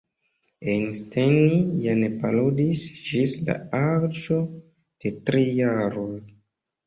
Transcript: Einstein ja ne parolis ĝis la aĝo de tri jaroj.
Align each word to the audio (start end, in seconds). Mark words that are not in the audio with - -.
Einstein 0.75 1.67
ja 1.81 1.91
ne 1.99 2.07
parolis 2.23 2.81
ĝis 3.09 3.35
la 3.49 3.57
aĝo 3.81 4.39
de 5.05 5.11
tri 5.29 5.45
jaroj. 5.61 6.19